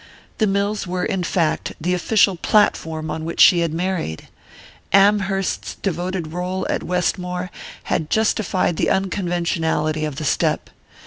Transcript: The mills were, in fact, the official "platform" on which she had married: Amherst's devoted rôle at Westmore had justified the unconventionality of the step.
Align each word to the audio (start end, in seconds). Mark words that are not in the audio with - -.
The 0.39 0.47
mills 0.47 0.87
were, 0.87 1.05
in 1.05 1.21
fact, 1.23 1.73
the 1.79 1.93
official 1.93 2.35
"platform" 2.35 3.11
on 3.11 3.23
which 3.23 3.39
she 3.39 3.59
had 3.59 3.71
married: 3.71 4.29
Amherst's 4.91 5.75
devoted 5.75 6.23
rôle 6.23 6.65
at 6.71 6.81
Westmore 6.81 7.51
had 7.83 8.09
justified 8.09 8.77
the 8.77 8.89
unconventionality 8.89 10.03
of 10.03 10.15
the 10.15 10.25
step. 10.25 10.71